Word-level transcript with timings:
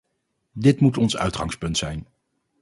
Dit 0.53 0.79
moet 0.79 0.97
ons 0.97 1.17
uitgangspunt 1.17 1.77
zijn. 1.77 2.07